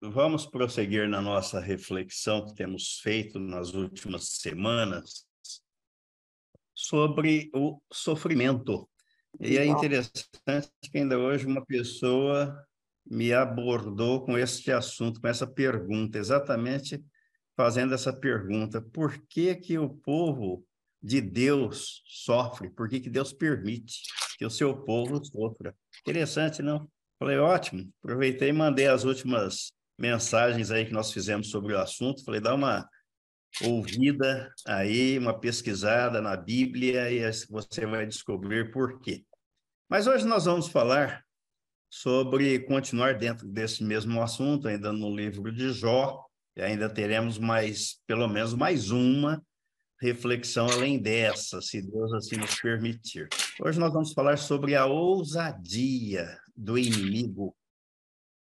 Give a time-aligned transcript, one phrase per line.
[0.00, 5.26] vamos prosseguir na nossa reflexão que temos feito nas últimas semanas
[6.74, 8.88] sobre o sofrimento.
[9.40, 12.64] E é interessante que ainda hoje uma pessoa
[13.04, 17.02] me abordou com este assunto, com essa pergunta, exatamente
[17.56, 20.64] fazendo essa pergunta: por que que o povo
[21.02, 22.70] de Deus sofre?
[22.70, 24.02] Por que que Deus permite
[24.38, 25.74] que o seu povo sofra?
[26.00, 26.88] Interessante, não?
[27.18, 27.92] Falei, ótimo.
[28.02, 32.24] Aproveitei e mandei as últimas mensagens aí que nós fizemos sobre o assunto.
[32.24, 32.88] Falei, dá uma
[33.62, 37.20] ouvida aí, uma pesquisada na Bíblia e
[37.50, 39.24] você vai descobrir por quê.
[39.88, 41.24] Mas hoje nós vamos falar
[41.90, 46.22] sobre continuar dentro desse mesmo assunto, ainda no livro de Jó,
[46.54, 49.42] e ainda teremos mais, pelo menos mais uma
[50.00, 53.28] reflexão além dessa, se Deus assim nos permitir.
[53.60, 57.56] Hoje nós vamos falar sobre a ousadia do inimigo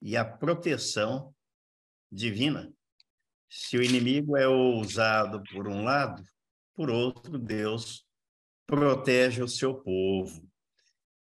[0.04, 1.34] e a proteção
[2.12, 2.72] divina.
[3.50, 6.22] Se o inimigo é ousado por um lado,
[6.76, 8.06] por outro, Deus
[8.68, 10.46] protege o seu povo.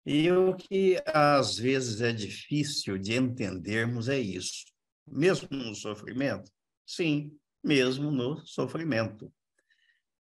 [0.06, 4.66] E o que às vezes é difícil de entendermos é isso.
[5.06, 6.52] Mesmo no sofrimento?
[6.86, 9.32] Sim, mesmo no sofrimento.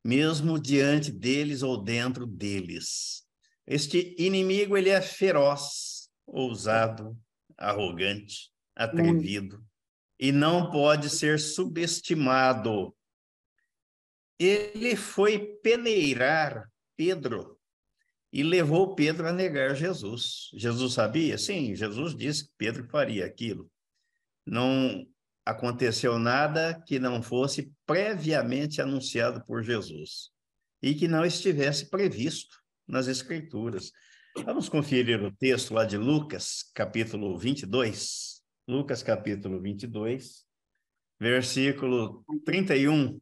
[0.03, 3.25] Mesmo diante deles ou dentro deles.
[3.65, 7.17] Este inimigo, ele é feroz, ousado,
[7.63, 9.63] arrogante, atrevido
[10.19, 12.95] e não pode ser subestimado.
[14.39, 17.59] Ele foi peneirar Pedro
[18.31, 20.49] e levou Pedro a negar Jesus.
[20.53, 21.37] Jesus sabia?
[21.37, 23.69] Sim, Jesus disse que Pedro faria aquilo.
[24.45, 25.05] Não
[25.45, 30.31] aconteceu nada que não fosse previamente anunciado por Jesus
[30.81, 33.91] e que não estivesse previsto nas Escrituras.
[34.41, 38.41] Vamos conferir o texto lá de Lucas, capítulo 22.
[38.67, 40.45] Lucas, capítulo 22,
[41.19, 43.21] versículo 31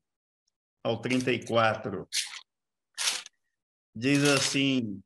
[0.84, 2.08] ao 34.
[3.94, 5.02] Diz assim,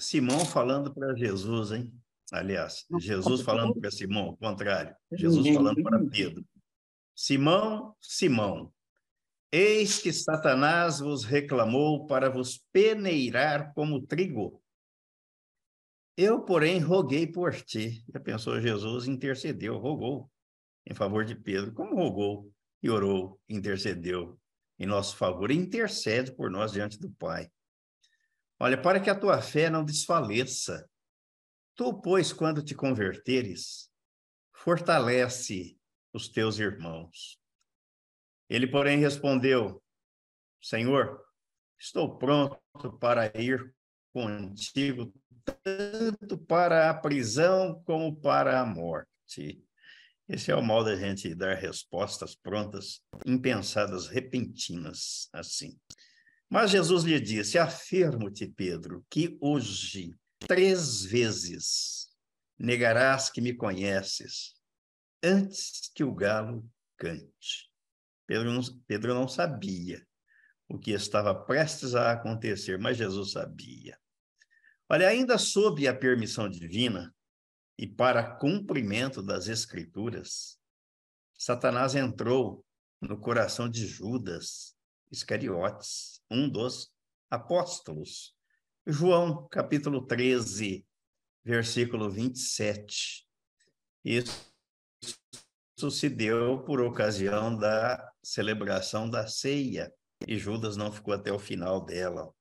[0.00, 1.92] Simão falando para Jesus, hein?
[2.32, 4.96] Aliás, Jesus falando para Simão, ao contrário.
[5.12, 6.44] Jesus falando para Pedro.
[7.14, 8.72] Simão, Simão,
[9.52, 14.62] eis que Satanás vos reclamou para vos peneirar como trigo.
[16.22, 18.04] Eu, porém, roguei por ti.
[18.12, 20.30] Já pensou, Jesus intercedeu, rogou
[20.86, 21.72] em favor de Pedro.
[21.72, 24.38] Como rogou e orou, intercedeu
[24.78, 27.50] em nosso favor, intercede por nós diante do Pai.
[28.58, 30.86] Olha, para que a tua fé não desfaleça.
[31.74, 33.90] Tu, pois, quando te converteres,
[34.52, 35.80] fortalece
[36.12, 37.40] os teus irmãos.
[38.46, 39.82] Ele, porém, respondeu:
[40.60, 41.18] Senhor,
[41.78, 42.60] estou pronto
[43.00, 43.74] para ir
[44.12, 45.14] contigo,
[45.62, 49.62] tanto para a prisão como para a morte.
[50.28, 55.76] Esse é o mal da gente dar respostas prontas, impensadas, repentinas, assim.
[56.48, 62.08] Mas Jesus lhe disse: Afirmo-te, Pedro, que hoje, três vezes,
[62.58, 64.54] negarás que me conheces,
[65.22, 67.70] antes que o galo cante.
[68.26, 70.06] Pedro não, Pedro não sabia
[70.68, 73.98] o que estava prestes a acontecer, mas Jesus sabia.
[74.92, 77.14] Olha, ainda sob a permissão divina
[77.78, 80.58] e para cumprimento das Escrituras,
[81.38, 82.66] Satanás entrou
[83.00, 84.76] no coração de Judas
[85.08, 86.92] Iscariotes, um dos
[87.30, 88.34] apóstolos.
[88.84, 90.84] João, capítulo 13,
[91.44, 93.28] versículo 27.
[94.04, 94.52] Isso,
[95.78, 99.94] isso se deu por ocasião da celebração da ceia,
[100.26, 102.34] e Judas não ficou até o final dela.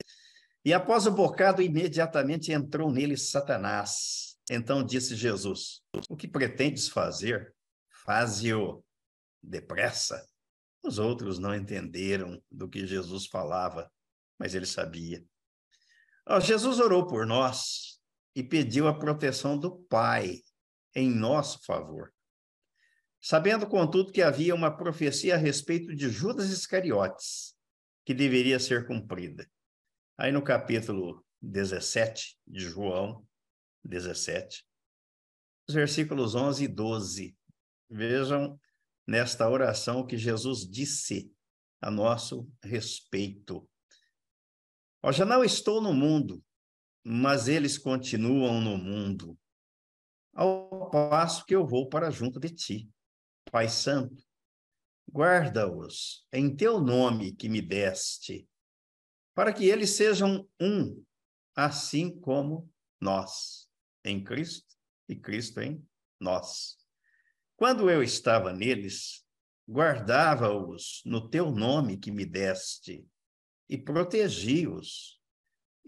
[0.63, 4.37] E após o bocado, imediatamente entrou nele Satanás.
[4.49, 7.55] Então disse Jesus: O que pretendes fazer?
[8.05, 8.83] Faze-o
[9.41, 10.25] depressa.
[10.83, 13.91] Os outros não entenderam do que Jesus falava,
[14.37, 15.23] mas ele sabia.
[16.41, 17.99] Jesus orou por nós
[18.35, 20.41] e pediu a proteção do Pai
[20.95, 22.13] em nosso favor.
[23.21, 27.55] Sabendo, contudo, que havia uma profecia a respeito de Judas Iscariotes,
[28.05, 29.49] que deveria ser cumprida.
[30.21, 33.25] Aí no capítulo 17 de João
[33.85, 34.65] 17,
[35.65, 37.37] os versículos 11 e 12,
[37.89, 38.59] vejam
[39.07, 41.33] nesta oração que Jesus disse
[41.81, 43.65] a nosso respeito.
[45.01, 46.43] Ó, já não estou no mundo,
[47.01, 49.39] mas eles continuam no mundo,
[50.33, 52.89] ao passo que eu vou para junto de ti.
[53.49, 54.21] Pai Santo,
[55.09, 58.48] guarda-os em teu nome que me deste,
[59.39, 61.01] para que eles sejam um,
[61.55, 62.69] assim como
[62.99, 63.69] nós,
[64.03, 64.75] em Cristo
[65.07, 65.81] e Cristo em
[66.19, 66.77] nós
[67.55, 69.25] Quando eu estava neles,
[69.65, 73.07] guardava-os no teu nome que me deste
[73.69, 75.21] e protegi-os,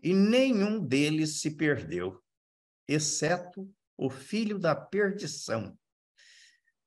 [0.02, 2.24] e nenhum deles se perdeu,
[2.88, 5.78] exceto o filho da perdição,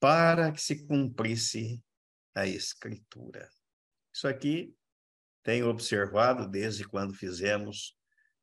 [0.00, 1.84] para que se cumprisse
[2.34, 3.50] a Escritura.
[4.14, 4.75] Isso aqui
[5.44, 7.96] tenho observado desde quando fizemos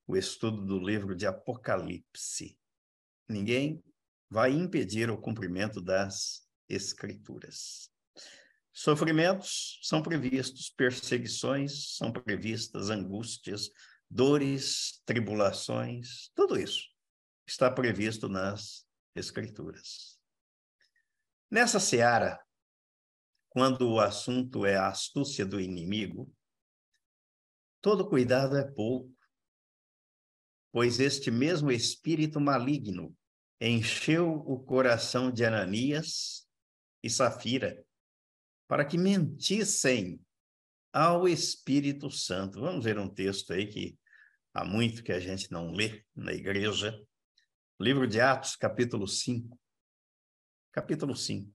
[0.07, 2.57] o estudo do livro de Apocalipse.
[3.27, 3.83] Ninguém
[4.29, 7.91] vai impedir o cumprimento das Escrituras.
[8.71, 13.69] Sofrimentos são previstos, perseguições são previstas, angústias,
[14.09, 16.89] dores, tribulações, tudo isso
[17.45, 20.17] está previsto nas Escrituras.
[21.49, 22.39] Nessa seara,
[23.49, 26.33] quando o assunto é a astúcia do inimigo,
[27.81, 29.11] todo cuidado é pouco,
[30.71, 33.15] pois este mesmo espírito maligno
[33.59, 36.47] encheu o coração de Ananias
[37.03, 37.83] e Safira
[38.71, 40.17] para que mentissem
[40.93, 42.61] ao Espírito Santo.
[42.61, 43.99] Vamos ver um texto aí que
[44.53, 46.97] há muito que a gente não lê na igreja.
[47.77, 49.59] Livro de Atos, capítulo 5.
[50.71, 51.53] Capítulo 5.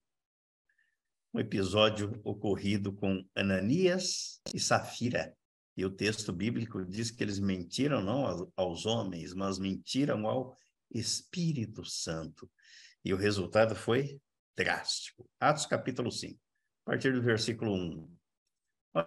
[1.32, 5.34] Um episódio ocorrido com Ananias e Safira.
[5.76, 10.56] E o texto bíblico diz que eles mentiram não aos homens, mas mentiram ao
[10.90, 12.50] Espírito Santo.
[13.04, 14.20] E o resultado foi
[14.56, 15.28] drástico.
[15.38, 16.40] Atos capítulo 5,
[16.84, 18.16] a partir do versículo 1.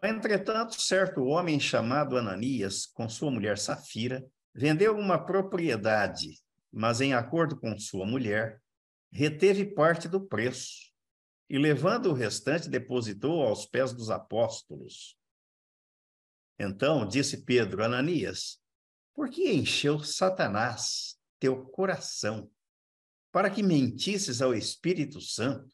[0.04, 4.24] Entretanto, certo homem chamado Ananias, com sua mulher Safira,
[4.54, 6.39] vendeu uma propriedade,
[6.71, 8.62] mas em acordo com sua mulher,
[9.12, 10.92] reteve parte do preço
[11.50, 15.19] e, levando o restante, depositou aos pés dos apóstolos.
[16.59, 18.61] Então disse Pedro, Ananias,
[19.13, 22.51] por que encheu Satanás teu coração
[23.31, 25.73] para que mentisses ao Espírito Santo,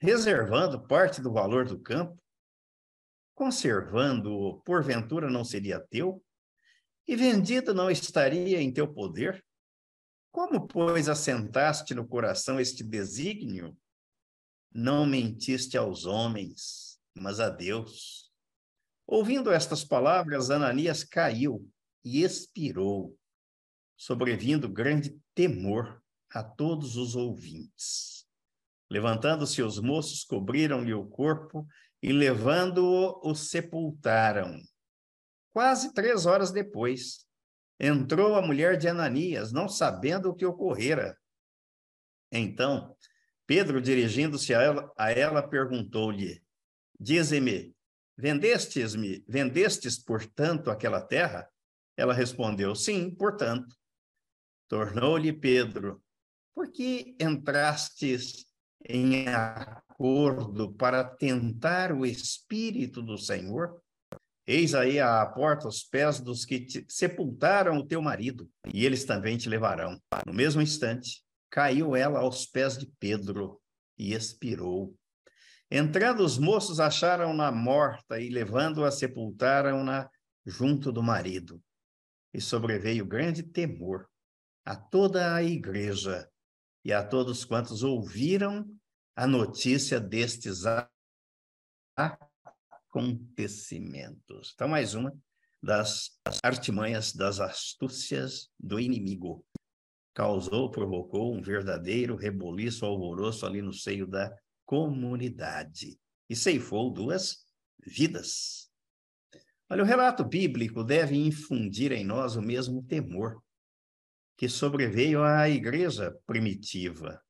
[0.00, 2.20] reservando parte do valor do campo?
[3.34, 6.24] Conservando-o, porventura não seria teu?
[7.06, 9.44] E vendido não estaria em teu poder?
[10.32, 13.76] Como, pois, assentaste no coração este desígnio?
[14.72, 18.25] Não mentiste aos homens, mas a Deus.
[19.06, 21.70] Ouvindo estas palavras, Ananias caiu
[22.04, 23.16] e expirou,
[23.96, 28.26] sobrevindo grande temor a todos os ouvintes.
[28.90, 31.66] Levantando-se os moços, cobriram-lhe o corpo
[32.02, 34.60] e, levando-o, o sepultaram.
[35.52, 37.26] Quase três horas depois,
[37.78, 41.16] entrou a mulher de Ananias, não sabendo o que ocorrera.
[42.30, 42.96] Então,
[43.46, 46.42] Pedro, dirigindo-se a ela, ela perguntou-lhe:
[46.98, 47.75] Dize-me,
[48.16, 51.48] Vendestes-me, vendestes, portanto, aquela terra?
[51.96, 53.76] Ela respondeu, sim, portanto.
[54.68, 56.02] Tornou-lhe Pedro,
[56.54, 58.46] por que entrastes
[58.88, 63.80] em acordo para tentar o Espírito do Senhor?
[64.46, 69.04] Eis aí à porta os pés dos que te sepultaram o teu marido, e eles
[69.04, 70.00] também te levarão.
[70.24, 73.60] No mesmo instante, caiu ela aos pés de Pedro
[73.98, 74.96] e expirou.
[75.70, 80.08] Entrando os moços, acharam-na morta e, levando-a, sepultaram-na
[80.44, 81.60] junto do marido.
[82.32, 84.08] E sobreveio grande temor
[84.64, 86.30] a toda a igreja
[86.84, 88.64] e a todos quantos ouviram
[89.16, 90.62] a notícia destes
[91.96, 94.52] acontecimentos.
[94.54, 95.12] Então, mais uma
[95.62, 99.44] das artimanhas, das astúcias do inimigo.
[100.14, 104.32] Causou, provocou um verdadeiro reboliço, alvoroço ali no seio da
[104.66, 107.46] comunidade e ceifou duas
[107.86, 108.68] vidas.
[109.70, 113.42] Olha, o relato bíblico deve infundir em nós o mesmo temor
[114.36, 117.22] que sobreveio à igreja primitiva.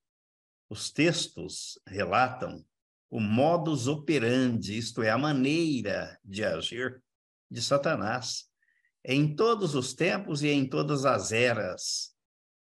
[0.69, 2.65] Os textos relatam
[3.09, 7.01] o modus operandi, isto é, a maneira de agir
[7.49, 8.51] de Satanás
[9.05, 12.13] em todos os tempos e em todas as eras,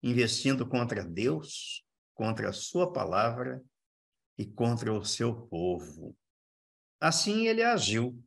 [0.01, 3.63] investindo contra Deus, contra a sua palavra
[4.37, 6.15] e contra o seu povo.
[6.99, 8.23] Assim ele agiu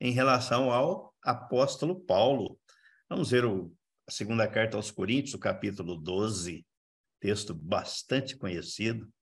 [0.00, 2.58] em relação ao apóstolo Paulo.
[3.08, 3.74] Vamos ver o,
[4.06, 6.66] a segunda carta aos Coríntios, o capítulo 12,
[7.20, 9.12] texto bastante conhecido,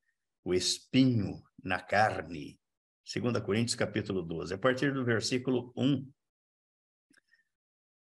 [0.44, 2.60] o espinho na carne.
[3.12, 6.10] 2 Coríntios, capítulo 12, a partir do versículo 1.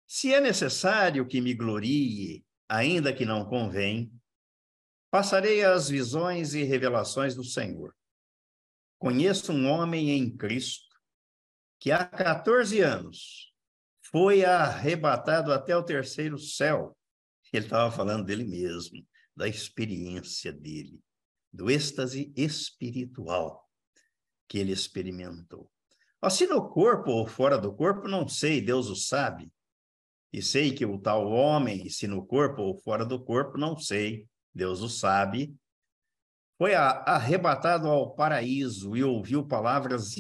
[0.07, 4.13] Se é necessário que me glorie, ainda que não convém,
[5.17, 7.97] Passarei às visões e revelações do Senhor.
[8.99, 10.95] Conheço um homem em Cristo
[11.81, 13.51] que há 14 anos
[14.11, 16.95] foi arrebatado até o terceiro céu.
[17.51, 19.03] Ele estava falando dele mesmo,
[19.35, 21.01] da experiência dele,
[21.51, 23.67] do êxtase espiritual
[24.47, 25.73] que ele experimentou.
[26.29, 29.51] Se no corpo ou fora do corpo, não sei, Deus o sabe.
[30.31, 34.29] E sei que o tal homem, se no corpo ou fora do corpo, não sei,
[34.57, 35.55] Deus o sabe,
[36.57, 40.15] foi arrebatado ao paraíso e ouviu palavras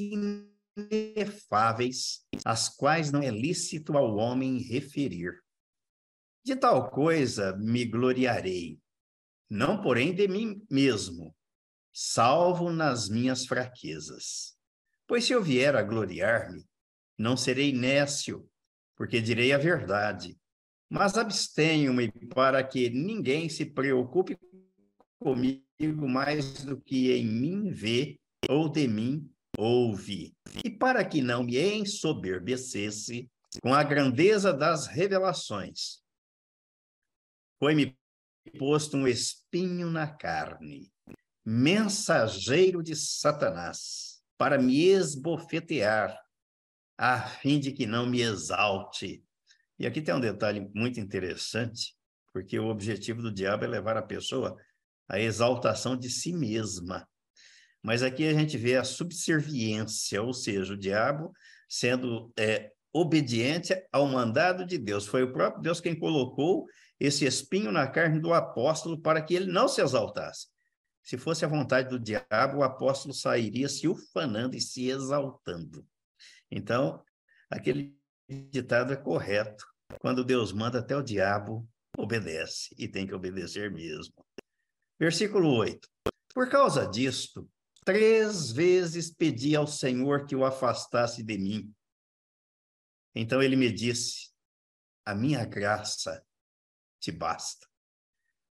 [0.76, 5.42] inefáveis, as quais não é lícito ao homem referir.
[6.44, 8.78] De tal coisa me gloriarei,
[9.48, 11.34] não porém de mim mesmo,
[11.90, 14.54] salvo nas minhas fraquezas.
[15.06, 16.62] Pois se eu vier a gloriar-me,
[17.16, 18.46] não serei nécio,
[18.94, 20.38] porque direi a verdade.
[20.88, 24.38] Mas abstenho-me para que ninguém se preocupe
[25.18, 25.64] comigo
[26.08, 29.28] mais do que em mim vê ou de mim
[29.58, 30.34] ouve.
[30.64, 33.30] E para que não me ensoberbecesse
[33.62, 36.02] com a grandeza das revelações,
[37.58, 37.98] foi-me
[38.58, 40.92] posto um espinho na carne,
[41.44, 46.18] mensageiro de Satanás, para me esbofetear,
[46.98, 49.25] a fim de que não me exalte.
[49.78, 51.94] E aqui tem um detalhe muito interessante,
[52.32, 54.56] porque o objetivo do diabo é levar a pessoa
[55.08, 57.06] à exaltação de si mesma.
[57.82, 61.32] Mas aqui a gente vê a subserviência, ou seja, o diabo
[61.68, 65.06] sendo é, obediente ao mandado de Deus.
[65.06, 66.66] Foi o próprio Deus quem colocou
[66.98, 70.48] esse espinho na carne do apóstolo para que ele não se exaltasse.
[71.02, 75.86] Se fosse a vontade do diabo, o apóstolo sairia se ufanando e se exaltando.
[76.50, 77.02] Então,
[77.50, 77.95] aquele
[78.28, 79.64] ditado é correto.
[80.00, 84.14] Quando Deus manda, até o diabo obedece, e tem que obedecer mesmo.
[84.98, 85.88] Versículo 8.
[86.34, 87.48] Por causa disto,
[87.84, 91.74] três vezes pedi ao Senhor que o afastasse de mim.
[93.14, 94.30] Então ele me disse:
[95.04, 96.22] A minha graça
[97.00, 97.66] te basta,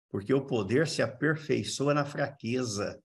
[0.09, 3.03] porque o poder se aperfeiçoa na fraqueza.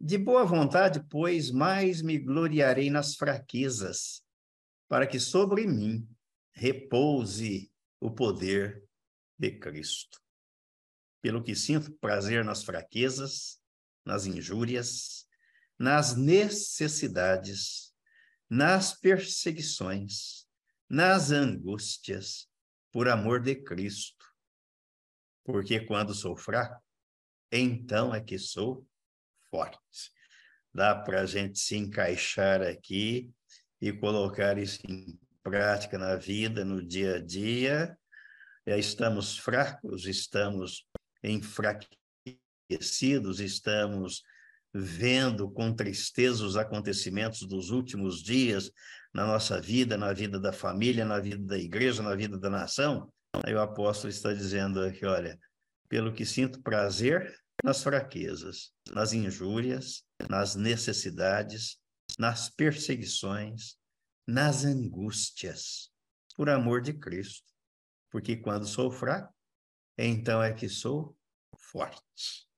[0.00, 4.23] De boa vontade, pois, mais me gloriarei nas fraquezas,
[4.94, 6.08] para que sobre mim
[6.52, 8.88] repouse o poder
[9.36, 10.22] de Cristo.
[11.20, 13.60] Pelo que sinto prazer nas fraquezas,
[14.04, 15.26] nas injúrias,
[15.76, 17.92] nas necessidades,
[18.48, 20.46] nas perseguições,
[20.88, 22.48] nas angústias,
[22.92, 24.24] por amor de Cristo.
[25.42, 26.80] Porque quando sou fraco,
[27.50, 28.86] então é que sou
[29.50, 30.12] forte.
[30.72, 33.34] Dá para a gente se encaixar aqui
[33.84, 37.94] e colocar isso em prática na vida, no dia a dia.
[38.66, 40.86] Já estamos fracos, estamos
[41.22, 41.90] enfraquecidos,
[43.40, 44.22] estamos
[44.72, 48.70] vendo com tristeza os acontecimentos dos últimos dias
[49.12, 53.12] na nossa vida, na vida da família, na vida da igreja, na vida da nação,
[53.44, 55.38] aí o apóstolo está dizendo aqui, olha,
[55.90, 61.83] pelo que sinto prazer nas fraquezas, nas injúrias, nas necessidades,
[62.18, 63.76] nas perseguições,
[64.26, 65.92] nas angústias,
[66.36, 67.52] por amor de Cristo.
[68.10, 69.34] Porque quando sou fraco,
[69.98, 71.16] então é que sou
[71.56, 72.48] forte.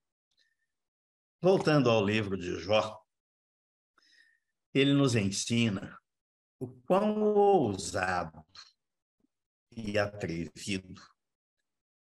[1.40, 3.02] Voltando ao livro de Jó,
[4.74, 5.98] ele nos ensina
[6.58, 8.44] o quão ousado
[9.70, 11.00] e atrevido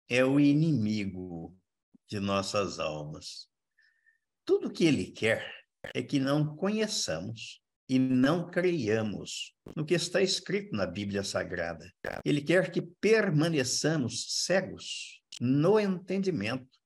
[0.08, 1.58] é o inimigo
[2.08, 3.50] de nossas almas.
[4.46, 10.76] Tudo que ele quer é que não conheçamos e não creiamos no que está escrito
[10.76, 11.92] na Bíblia Sagrada.
[12.24, 16.80] Ele quer que permaneçamos cegos no entendimento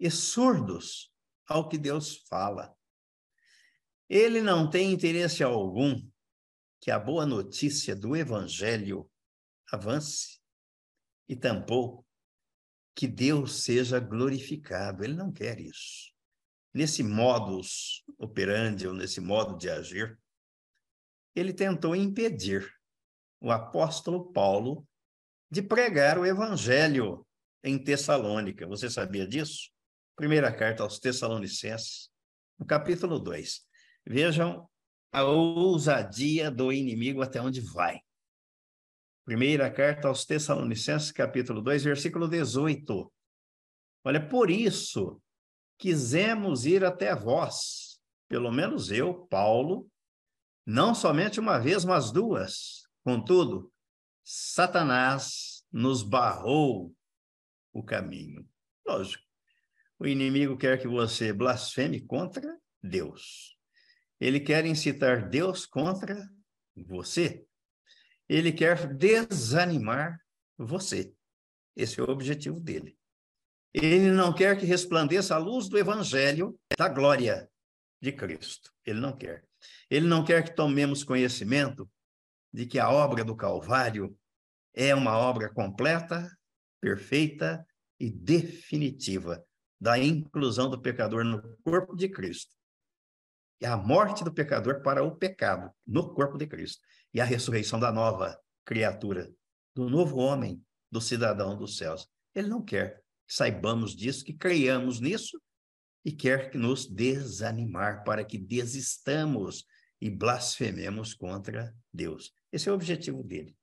[0.00, 1.12] e surdos
[1.46, 2.74] ao que Deus fala.
[4.08, 6.02] Ele não tem interesse algum
[6.80, 9.08] que a boa notícia do Evangelho
[9.72, 10.40] avance,
[11.28, 12.06] e tampouco
[12.94, 15.02] que Deus seja glorificado.
[15.02, 16.11] Ele não quer isso.
[16.74, 20.18] Nesse modus operandi, ou nesse modo de agir,
[21.34, 22.70] ele tentou impedir
[23.40, 24.86] o apóstolo Paulo
[25.50, 27.26] de pregar o evangelho
[27.62, 28.66] em Tessalônica.
[28.66, 29.70] Você sabia disso?
[30.16, 32.10] Primeira carta aos Tessalonicenses,
[32.58, 33.66] no capítulo 2.
[34.06, 34.68] Vejam
[35.12, 38.00] a ousadia do inimigo até onde vai.
[39.24, 43.12] Primeira carta aos Tessalonicenses, capítulo 2, versículo 18.
[44.04, 45.22] Olha, por isso
[45.82, 49.90] quisemos ir até vós, pelo menos eu, Paulo,
[50.64, 52.86] não somente uma vez, mas duas.
[53.02, 53.72] Contudo,
[54.22, 56.94] Satanás nos barrou
[57.72, 58.48] o caminho.
[58.86, 59.24] Lógico,
[59.98, 63.58] o inimigo quer que você blasfeme contra Deus.
[64.20, 66.30] Ele quer incitar Deus contra
[66.76, 67.44] você.
[68.28, 70.16] Ele quer desanimar
[70.56, 71.12] você.
[71.74, 72.96] Esse é o objetivo dele.
[73.74, 77.48] Ele não quer que resplandeça a luz do evangelho da glória
[78.00, 78.70] de Cristo.
[78.84, 79.44] Ele não quer.
[79.88, 81.88] Ele não quer que tomemos conhecimento
[82.52, 84.16] de que a obra do Calvário
[84.74, 86.28] é uma obra completa,
[86.80, 87.64] perfeita
[87.98, 89.44] e definitiva
[89.80, 92.54] da inclusão do pecador no corpo de Cristo.
[93.60, 96.82] E a morte do pecador para o pecado no corpo de Cristo.
[97.14, 99.32] E a ressurreição da nova criatura,
[99.74, 102.08] do novo homem, do cidadão dos céus.
[102.34, 103.01] Ele não quer que
[103.34, 105.40] saibamos disso, que creiamos nisso
[106.04, 109.64] e quer que nos desanimar para que desistamos
[110.00, 112.34] e blasfememos contra Deus.
[112.52, 113.56] Esse é o objetivo dele.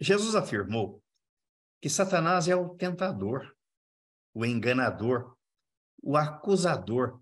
[0.00, 1.02] Jesus afirmou
[1.80, 3.54] que Satanás é o tentador,
[4.34, 5.36] o enganador,
[6.02, 7.20] o acusador,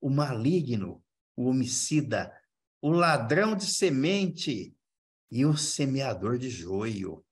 [0.00, 1.02] o maligno,
[1.34, 2.36] o homicida,
[2.80, 4.76] o ladrão de semente
[5.30, 7.24] e o semeador de joio.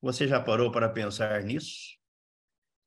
[0.00, 1.95] Você já parou para pensar nisso?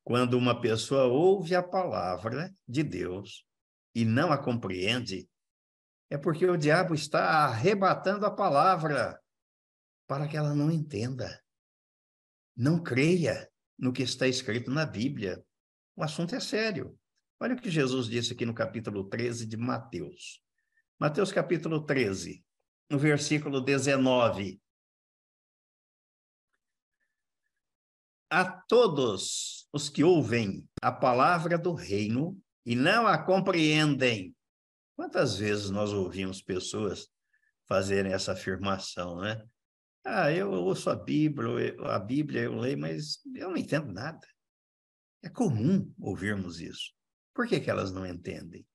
[0.09, 3.45] Quando uma pessoa ouve a palavra de Deus
[3.93, 5.29] e não a compreende,
[6.09, 9.21] é porque o diabo está arrebatando a palavra
[10.07, 11.39] para que ela não entenda.
[12.57, 13.47] Não creia
[13.77, 15.45] no que está escrito na Bíblia.
[15.95, 16.97] O assunto é sério.
[17.39, 20.41] Olha o que Jesus disse aqui no capítulo 13 de Mateus.
[20.97, 22.43] Mateus capítulo 13,
[22.89, 24.59] no versículo 19.
[28.29, 34.36] A todos os que ouvem a palavra do reino e não a compreendem.
[34.95, 37.07] Quantas vezes nós ouvimos pessoas
[37.67, 39.43] fazerem essa afirmação, né?
[40.05, 44.27] Ah, eu ouço a Bíblia, a Bíblia eu leio, mas eu não entendo nada.
[45.24, 46.93] É comum ouvirmos isso.
[47.33, 48.65] Por que, que elas não entendem?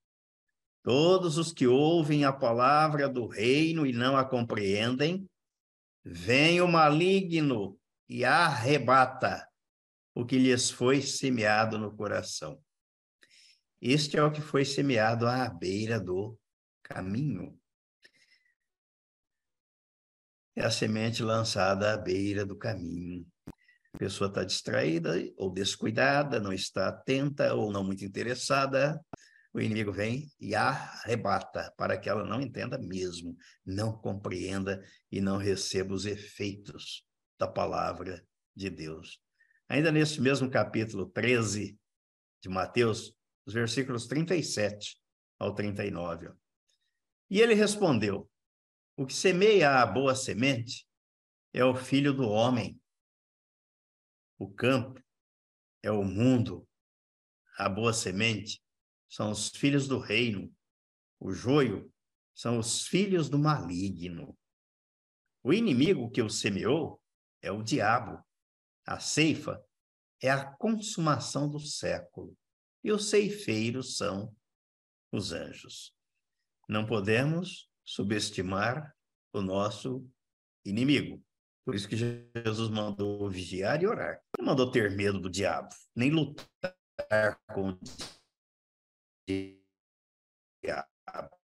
[0.83, 5.29] Todos os que ouvem a palavra do reino e não a compreendem,
[6.05, 9.49] vem o maligno e arrebata
[10.15, 12.63] o que lhes foi semeado no coração.
[13.81, 16.39] Este é o que foi semeado à beira do
[16.83, 17.59] caminho
[20.57, 23.27] é a semente lançada à beira do caminho.
[23.93, 29.01] A pessoa está distraída ou descuidada, não está atenta ou não muito interessada.
[29.53, 35.37] O inimigo vem e arrebata para que ela não entenda mesmo, não compreenda e não
[35.37, 37.05] receba os efeitos
[37.39, 39.21] da palavra de Deus.
[39.69, 41.79] Ainda nesse mesmo capítulo 13
[42.43, 43.15] de Mateus,
[43.47, 45.01] os versículos 37
[45.39, 46.29] ao 39.
[46.29, 46.33] Ó.
[47.31, 48.31] E ele respondeu:
[48.97, 50.87] o que semeia a boa semente
[51.53, 52.81] é o filho do homem.
[54.39, 55.03] O campo
[55.83, 56.69] é o mundo.
[57.59, 58.63] A boa semente
[59.09, 60.55] são os filhos do reino.
[61.19, 61.93] O joio
[62.33, 64.39] são os filhos do maligno.
[65.43, 67.03] O inimigo que o semeou
[67.45, 68.25] é o diabo.
[68.87, 69.63] A ceifa
[70.21, 72.37] é a consumação do século.
[72.83, 74.35] E os ceifeiros são
[75.13, 75.95] os anjos.
[76.69, 78.95] Não podemos subestimar
[79.33, 80.09] o nosso
[80.65, 81.23] inimigo.
[81.65, 84.21] Por isso que Jesus mandou vigiar e orar.
[84.39, 87.79] Não mandou ter medo do diabo, nem lutar com o
[90.63, 91.39] diabo,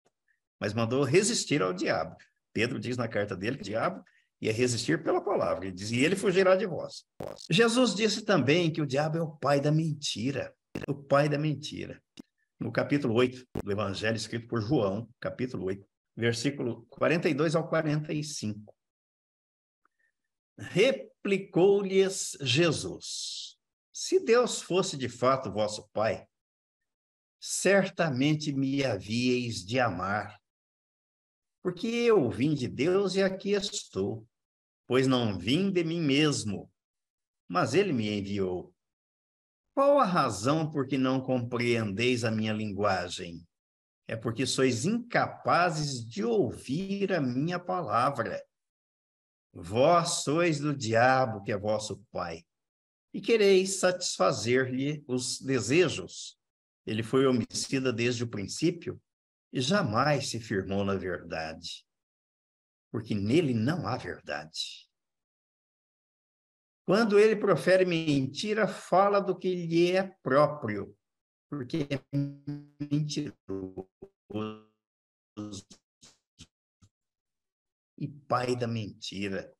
[0.59, 2.15] mas mandou resistir ao diabo.
[2.51, 4.03] Pedro diz na carta dele que o diabo
[4.41, 7.03] ia resistir pela palavra, e ele fugirá de vós.
[7.49, 10.53] Jesus disse também que o diabo é o pai da mentira,
[10.87, 12.01] o pai da mentira.
[12.59, 18.75] No capítulo 8 do Evangelho escrito por João, capítulo 8, versículo 42 ao 45.
[20.57, 23.57] Replicou-lhes Jesus:
[23.93, 26.25] Se Deus fosse de fato vosso Pai,
[27.39, 30.39] certamente me havíeis de amar,
[31.67, 34.25] porque eu vim de Deus e aqui estou,
[34.87, 36.71] pois não vim de mim mesmo,
[37.45, 38.73] mas ele me enviou.
[39.75, 43.45] Qual a razão por que não compreendeis a minha linguagem?
[44.07, 48.41] é porque sois incapazes de ouvir a minha palavra.
[49.51, 52.45] Vós sois do diabo, que é vosso pai,
[53.13, 56.39] e quereis satisfazer-lhe os desejos.
[56.85, 58.97] Ele foi homicida desde o princípio
[59.53, 61.85] jamais se firmou na verdade,
[62.91, 64.87] porque nele não há verdade.
[66.85, 70.97] Quando ele profere mentira, fala do que lhe é próprio,
[71.49, 72.01] porque é
[72.89, 73.35] mentiroso
[77.97, 79.53] e pai da mentira.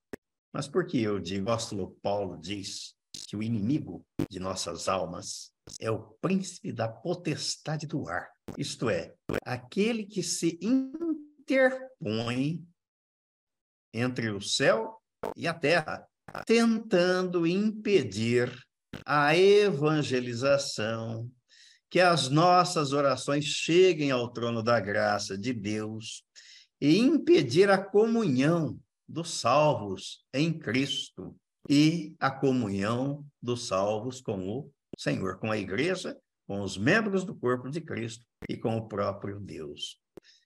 [0.54, 2.96] Mas por que eu digo, o apóstolo Paulo diz
[3.28, 9.14] que o inimigo de nossas almas é o príncipe da potestade do ar, isto é,
[9.44, 12.66] aquele que se interpõe
[13.94, 15.02] entre o céu
[15.36, 16.08] e a terra,
[16.46, 18.54] tentando impedir
[19.06, 21.30] a evangelização,
[21.90, 26.24] que as nossas orações cheguem ao trono da graça de Deus
[26.82, 28.78] e impedir a comunhão
[29.08, 31.36] dos salvos em Cristo
[31.70, 37.36] e a comunhão dos salvos com o Senhor, com a igreja, com os membros do
[37.36, 40.02] corpo de Cristo e com o próprio Deus.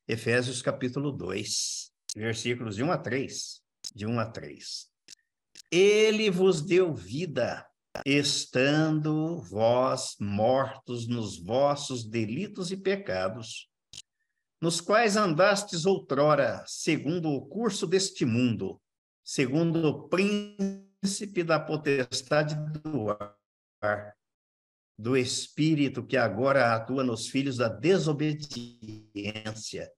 [0.05, 3.61] Efésios capítulo 2, versículos de 1 a 3.
[3.95, 4.89] De 1 a 3.
[5.71, 7.65] Ele vos deu vida,
[8.05, 13.69] estando vós mortos nos vossos delitos e pecados,
[14.61, 18.81] nos quais andastes outrora, segundo o curso deste mundo,
[19.23, 23.09] segundo o príncipe da potestade do
[23.81, 24.13] ar,
[24.97, 29.91] do espírito que agora atua nos filhos da desobediência,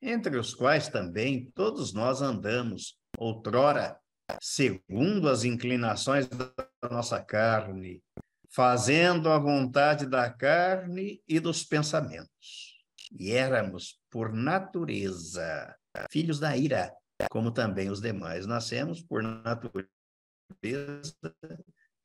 [0.00, 3.98] entre os quais também todos nós andamos, outrora,
[4.40, 6.52] segundo as inclinações da
[6.90, 8.02] nossa carne,
[8.50, 12.78] fazendo a vontade da carne e dos pensamentos
[13.12, 15.74] e éramos, por natureza,
[16.10, 16.92] filhos da ira,
[17.30, 18.46] como também os demais.
[18.46, 19.88] Nascemos, por natureza,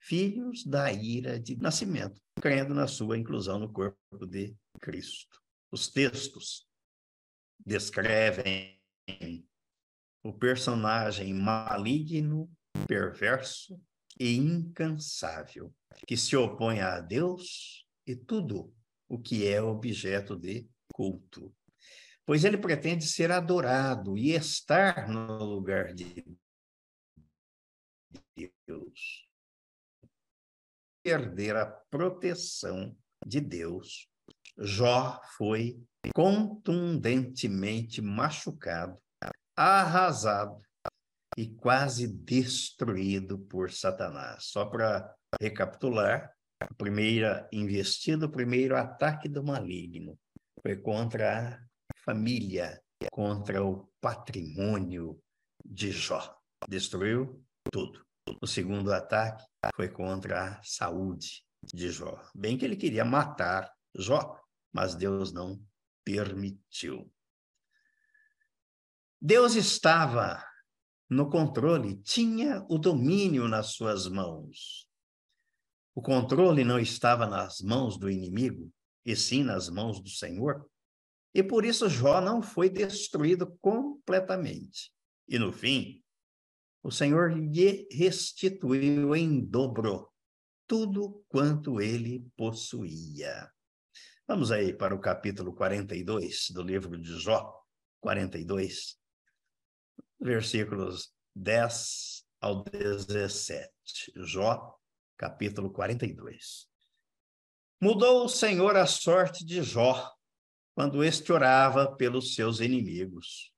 [0.04, 5.42] filhos da ira de nascimento, crendo na sua inclusão no corpo de Cristo.
[5.72, 6.68] Os textos
[7.66, 8.80] descrevem
[10.22, 12.52] o personagem maligno,
[12.86, 13.82] perverso
[14.20, 15.74] e incansável,
[16.06, 18.74] que se opõe a Deus e tudo
[19.08, 21.56] o que é objeto de culto,
[22.26, 26.26] pois ele pretende ser adorado e estar no lugar de
[28.68, 29.33] Deus.
[31.04, 34.08] Perder a proteção de Deus,
[34.58, 38.98] Jó foi contundentemente machucado,
[39.56, 40.62] arrasado
[41.38, 44.46] e quase destruído por Satanás.
[44.46, 50.18] Só para recapitular, a primeira investida, o primeiro ataque do maligno
[50.62, 55.20] foi contra a família, contra o patrimônio
[55.66, 56.38] de Jó.
[56.70, 58.06] Destruiu tudo.
[58.42, 59.44] O segundo ataque
[59.76, 62.20] foi contra a saúde de Jó.
[62.36, 64.40] Bem que ele queria matar Jó,
[64.72, 65.62] mas Deus não
[66.04, 67.12] permitiu.
[69.22, 70.44] Deus estava
[71.10, 74.90] no controle, tinha o domínio nas suas mãos.
[75.96, 78.74] O controle não estava nas mãos do inimigo,
[79.06, 80.68] e sim nas mãos do Senhor.
[81.34, 84.92] E por isso Jó não foi destruído completamente.
[85.28, 86.03] E no fim,
[86.84, 90.12] o Senhor lhe restituiu em dobro
[90.68, 93.50] tudo quanto ele possuía.
[94.28, 97.54] Vamos aí para o capítulo 42 do livro de Jó,
[98.02, 98.98] 42,
[100.20, 103.72] versículos 10 ao 17.
[104.18, 104.78] Jó,
[105.18, 106.68] capítulo 42.
[107.82, 110.14] Mudou o Senhor a sorte de Jó
[110.76, 113.53] quando este orava pelos seus inimigos,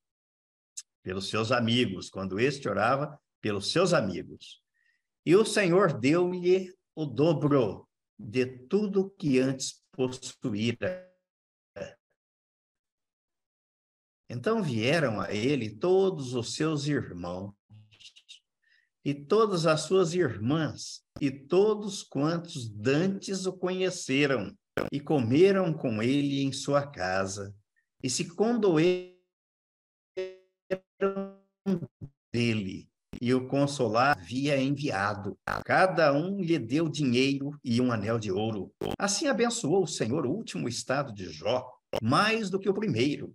[1.06, 4.60] pelos seus amigos, quando este orava pelos seus amigos.
[5.24, 7.88] E o Senhor deu-lhe o dobro
[8.18, 11.08] de tudo que antes possuíra.
[14.28, 17.54] Então vieram a ele todos os seus irmãos
[19.04, 24.58] e todas as suas irmãs e todos quantos dantes o conheceram
[24.92, 27.56] e comeram com ele em sua casa
[28.02, 29.15] e se condoeram
[32.34, 32.88] dele
[33.22, 35.38] e o consolar havia enviado.
[35.64, 38.74] Cada um lhe deu dinheiro e um anel de ouro.
[39.00, 41.66] Assim abençoou o Senhor o último estado de Jó,
[42.02, 43.34] mais do que o primeiro,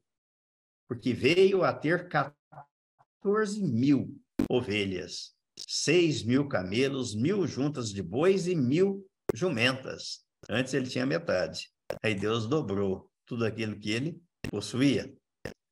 [0.87, 5.35] porque veio a ter 14 mil ovelhas
[5.69, 10.25] seis mil camelos, mil juntas de bois e mil jumentas.
[10.49, 11.71] Antes ele tinha metade.
[12.03, 15.13] Aí Deus dobrou tudo aquilo que ele possuía.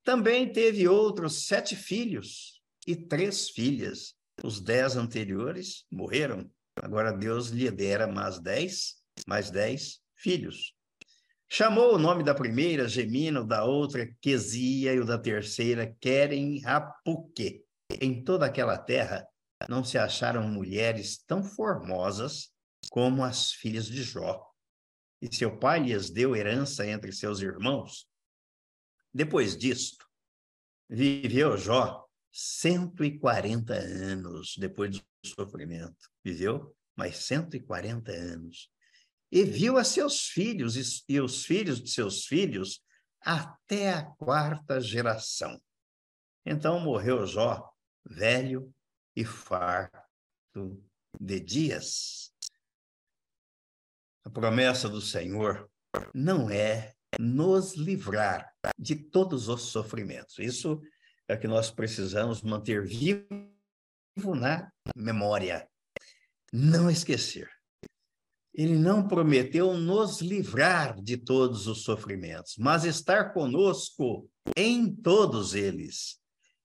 [0.08, 4.14] Também teve outros sete filhos e três filhas.
[4.42, 6.50] Os dez anteriores morreram.
[6.76, 8.94] Agora Deus lhe dera mais dez,
[9.26, 10.72] mais dez filhos.
[11.46, 16.64] Chamou o nome da primeira Gemina, o da outra Quesia e o da terceira Querem
[16.64, 17.62] Apuque.
[18.00, 19.28] Em toda aquela terra
[19.68, 22.50] não se acharam mulheres tão formosas
[22.90, 24.42] como as filhas de Jó.
[25.20, 28.08] E seu pai lhes deu herança entre seus irmãos.
[29.12, 30.06] Depois disto,
[30.88, 36.10] viveu Jó 140 anos depois do sofrimento.
[36.24, 38.70] Viveu mais 140 anos.
[39.30, 42.82] E viu a seus filhos e, e os filhos de seus filhos
[43.20, 45.60] até a quarta geração.
[46.46, 47.70] Então morreu Jó,
[48.04, 48.72] velho
[49.14, 50.82] e farto
[51.20, 52.32] de dias.
[54.24, 55.70] A promessa do Senhor
[56.14, 58.47] não é nos livrar
[58.78, 60.38] de todos os sofrimentos.
[60.38, 60.80] Isso
[61.28, 63.24] é que nós precisamos manter vivo
[64.34, 65.68] na memória.
[66.52, 67.48] Não esquecer.
[68.54, 76.18] Ele não prometeu nos livrar de todos os sofrimentos, mas estar conosco em todos eles,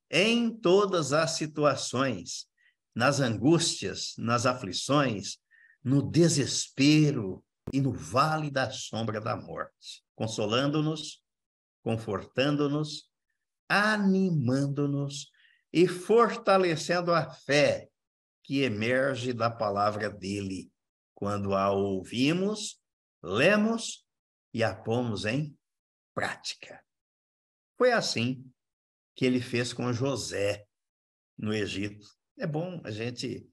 [0.09, 2.47] em todas as situações,
[2.95, 5.37] nas angústias, nas aflições,
[5.83, 11.22] no desespero e no vale da sombra da morte, consolando-nos,
[11.83, 13.11] confortando-nos,
[13.69, 15.31] animando-nos
[15.71, 17.89] e fortalecendo a fé
[18.43, 20.71] que emerge da palavra dele
[21.13, 22.81] quando a ouvimos,
[23.21, 24.05] lemos
[24.53, 25.57] e a pomos em
[26.13, 26.83] prática.
[27.77, 28.45] Foi assim
[29.15, 30.65] que ele fez com José
[31.37, 32.07] no Egito.
[32.37, 33.47] É bom a gente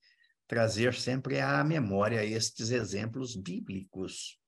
[0.47, 4.39] trazer sempre à memória estes exemplos bíblicos.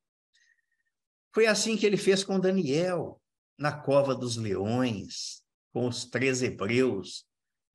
[1.32, 3.21] Foi assim que ele fez com Daniel,
[3.62, 5.40] na cova dos leões,
[5.72, 7.24] com os três hebreus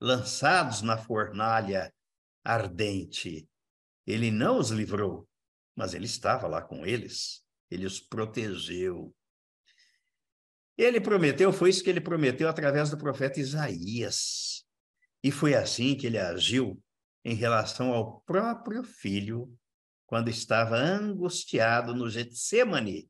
[0.02, 1.94] lançados na fornalha
[2.44, 3.48] ardente.
[4.06, 5.26] Ele não os livrou,
[5.74, 9.16] mas ele estava lá com eles, ele os protegeu.
[10.78, 14.66] Ele prometeu, foi isso que ele prometeu através do profeta Isaías.
[15.24, 16.84] E foi assim que ele agiu
[17.24, 19.58] em relação ao próprio filho,
[20.06, 23.10] quando estava angustiado no Getsemane,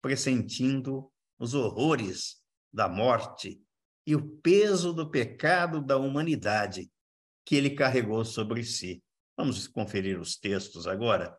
[0.00, 2.36] pressentindo os horrores
[2.72, 3.60] da morte
[4.06, 6.90] e o peso do pecado da humanidade
[7.44, 9.02] que ele carregou sobre si.
[9.36, 11.36] Vamos conferir os textos agora.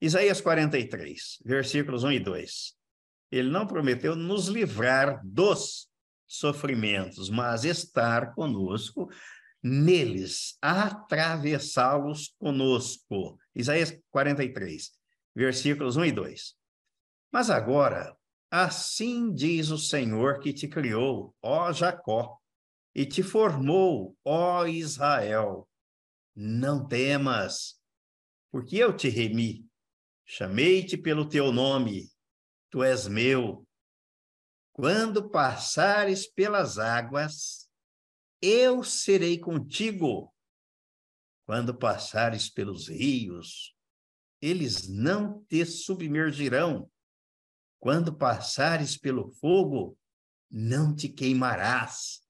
[0.00, 2.74] Isaías 43, versículos 1 e 2.
[3.30, 5.88] Ele não prometeu nos livrar dos
[6.26, 9.10] sofrimentos, mas estar conosco
[9.62, 13.38] neles, atravessá-los conosco.
[13.54, 14.90] Isaías 43,
[15.34, 16.54] versículos 1 e 2.
[17.32, 18.16] Mas agora,
[18.50, 22.38] assim diz o Senhor que te criou, ó Jacó,
[22.94, 25.68] e te formou, ó Israel.
[26.34, 27.80] Não temas,
[28.50, 29.66] porque eu te remi,
[30.24, 32.10] chamei-te pelo teu nome,
[32.70, 33.66] tu és meu.
[34.72, 37.68] Quando passares pelas águas,
[38.40, 40.32] eu serei contigo.
[41.44, 43.74] Quando passares pelos rios,
[44.40, 46.90] eles não te submergirão.
[47.80, 49.98] Quando passares pelo fogo,
[50.50, 52.20] não te queimarás,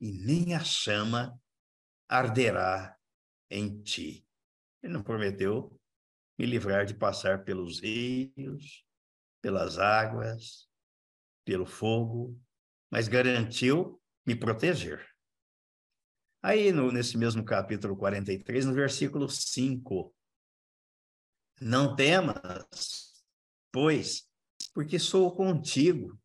[0.00, 1.40] e nem a chama
[2.08, 2.96] arderá
[3.48, 4.26] em ti.
[4.82, 5.80] Ele não prometeu
[6.36, 8.84] me livrar de passar pelos rios,
[9.40, 10.68] pelas águas,
[11.44, 12.36] pelo fogo,
[12.90, 15.08] mas garantiu me proteger.
[16.42, 20.14] Aí, no, nesse mesmo capítulo 43, no versículo 5,
[21.60, 23.24] não temas,
[23.72, 24.27] pois,
[24.78, 26.16] porque sou contigo.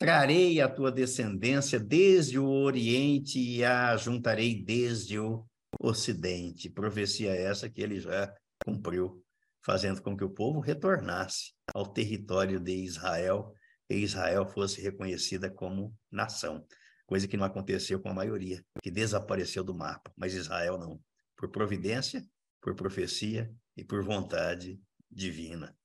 [0.00, 5.46] Trarei a tua descendência desde o Oriente e a juntarei desde o
[5.78, 6.68] Ocidente.
[6.68, 9.24] Profecia essa que ele já cumpriu,
[9.64, 13.54] fazendo com que o povo retornasse ao território de Israel
[13.88, 16.66] e Israel fosse reconhecida como nação
[17.06, 21.00] coisa que não aconteceu com a maioria, que desapareceu do mapa, mas Israel não,
[21.36, 22.26] por providência,
[22.60, 25.76] por profecia e por vontade divina.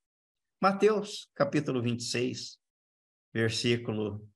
[0.61, 2.59] Mateus, capítulo 26,
[3.33, 4.29] versículo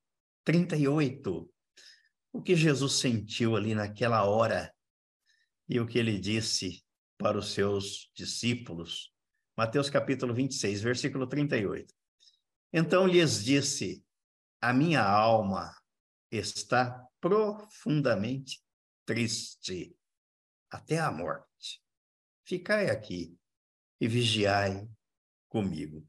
[0.46, 1.54] 38.
[2.32, 4.74] O que Jesus sentiu ali naquela hora
[5.68, 6.82] e o que ele disse
[7.18, 9.14] para os seus discípulos.
[9.58, 11.94] Mateus capítulo 26, versículo 38.
[12.72, 14.02] Então lhes disse:
[14.62, 15.76] A minha alma
[16.32, 18.64] está profundamente
[19.06, 19.94] triste
[20.72, 21.84] até a morte.
[22.46, 23.38] Ficai aqui
[24.00, 24.88] e vigiai
[25.50, 26.08] comigo.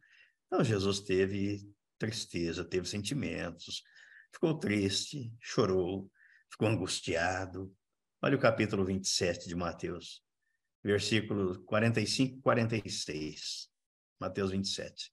[0.55, 3.83] Então, Jesus teve tristeza, teve sentimentos,
[4.33, 6.09] ficou triste, chorou,
[6.49, 7.75] ficou angustiado.
[8.23, 10.23] Olha o capítulo 27 de Mateus,
[10.81, 13.69] versículos 45 e 46.
[14.21, 15.13] Mateus 27.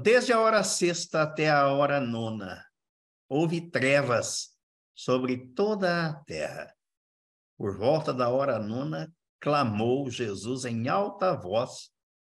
[0.00, 2.64] Desde a hora sexta até a hora nona,
[3.28, 4.56] houve trevas
[4.94, 6.74] sobre toda a terra.
[7.58, 11.90] Por volta da hora nona, clamou Jesus em alta voz,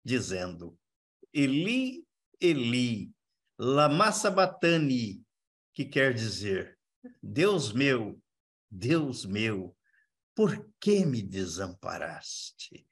[0.05, 0.77] dizendo:
[1.33, 2.06] Eli,
[2.39, 3.11] Eli,
[3.57, 5.23] lama sabatani,
[5.73, 6.77] que quer dizer:
[7.21, 8.21] Deus meu,
[8.69, 9.75] Deus meu,
[10.35, 12.85] por que me desamparaste?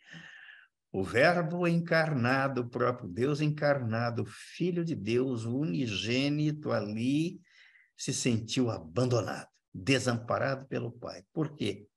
[0.92, 7.42] O Verbo encarnado, o próprio Deus encarnado, Filho de Deus, unigênito ali,
[7.98, 11.24] se sentiu abandonado, desamparado pelo Pai.
[11.34, 11.88] Por quê?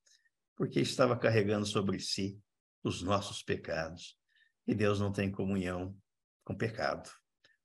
[0.55, 2.37] Porque estava carregando sobre si
[2.83, 4.17] os nossos pecados.
[4.67, 5.97] E Deus não tem comunhão
[6.43, 7.09] com pecado.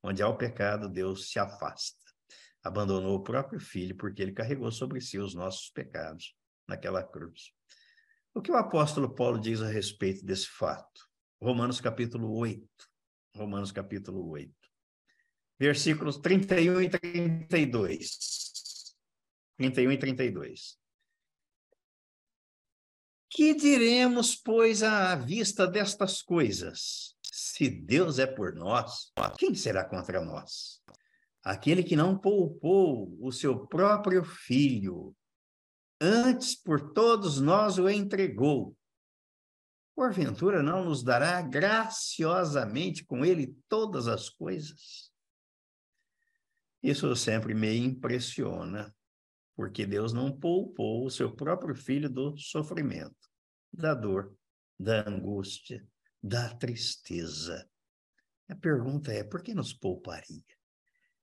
[0.07, 1.97] Onde há o pecado, Deus se afasta.
[2.63, 6.37] Abandonou o próprio filho porque ele carregou sobre si os nossos pecados
[6.69, 7.55] naquela cruz.
[8.35, 11.09] O que o apóstolo Paulo diz a respeito desse fato?
[11.41, 12.69] Romanos capítulo 8.
[13.35, 14.53] Romanos capítulo 8.
[15.59, 18.19] Versículos 31 e 32.
[19.57, 20.79] 31 e 32.
[23.31, 27.14] Que diremos, pois, à vista destas coisas?
[27.55, 30.83] Se Deus é por nós, quem será contra nós?
[31.41, 35.15] Aquele que não poupou o seu próprio filho,
[36.01, 38.77] antes por todos nós o entregou.
[39.95, 45.13] Porventura não nos dará graciosamente com ele todas as coisas?
[46.83, 48.93] Isso sempre me impressiona,
[49.55, 53.31] porque Deus não poupou o seu próprio filho do sofrimento,
[53.73, 54.37] da dor,
[54.77, 55.87] da angústia,
[56.27, 57.69] da tristeza.
[58.49, 60.43] A pergunta é: por que nos pouparia?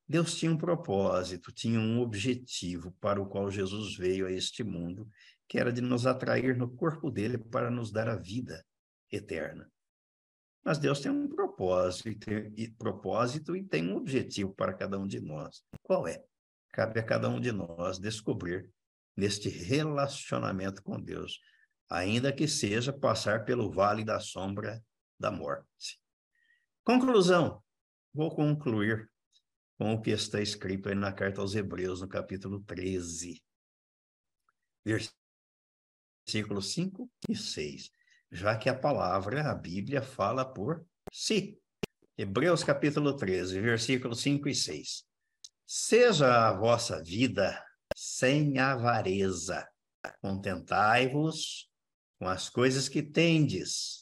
[0.07, 5.09] Deus tinha um propósito, tinha um objetivo para o qual Jesus veio a este mundo,
[5.47, 8.63] que era de nos atrair no corpo dele para nos dar a vida
[9.11, 9.67] eterna.
[10.63, 14.99] Mas Deus tem um propósito e, tem, e, propósito e tem um objetivo para cada
[14.99, 15.63] um de nós.
[15.81, 16.23] Qual é?
[16.71, 18.69] Cabe a cada um de nós descobrir
[19.17, 21.39] neste relacionamento com Deus,
[21.89, 24.79] ainda que seja passar pelo vale da sombra
[25.21, 26.01] da morte.
[26.83, 27.63] Conclusão.
[28.13, 29.09] Vou concluir
[29.77, 33.41] com o que está escrito aí na carta aos Hebreus, no capítulo 13,
[34.83, 37.91] versículos 5 e 6,
[38.31, 41.57] já que a palavra, a Bíblia, fala por si.
[42.17, 45.05] Hebreus capítulo 13, versículos 5 e 6.
[45.65, 47.63] Seja a vossa vida
[47.95, 49.67] sem avareza,
[50.19, 51.69] contentai-vos
[52.19, 54.00] com as coisas que tendes,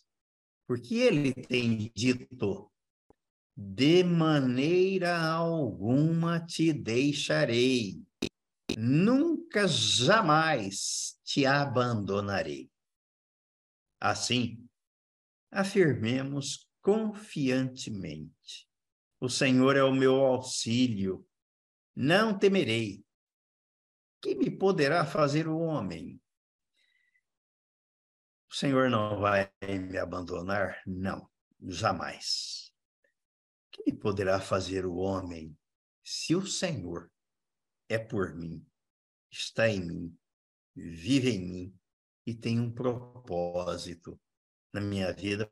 [0.69, 2.71] porque ele tem dito:
[3.57, 8.05] de maneira alguma te deixarei,
[8.77, 12.69] nunca jamais te abandonarei.
[13.99, 14.63] Assim,
[15.49, 18.69] afirmemos confiantemente:
[19.19, 21.27] o Senhor é o meu auxílio,
[21.95, 23.03] não temerei.
[24.21, 26.21] Que me poderá fazer o homem?
[28.59, 30.81] O Senhor não vai me abandonar?
[30.85, 31.29] Não,
[31.61, 32.73] jamais
[33.71, 35.57] que poderá fazer o homem
[36.03, 37.09] se o Senhor
[37.87, 38.67] é por mim,
[39.31, 40.19] está em mim,
[40.75, 41.79] vive em mim
[42.27, 44.19] e tem um propósito
[44.73, 45.49] na minha vida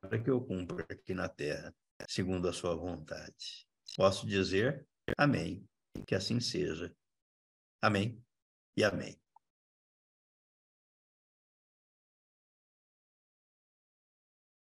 [0.00, 1.74] para que eu cumpra aqui na terra,
[2.08, 3.66] segundo a sua vontade.
[3.96, 4.86] Posso dizer
[5.18, 5.68] amém,
[6.06, 6.94] que assim seja.
[7.82, 8.24] Amém
[8.76, 9.20] e amém.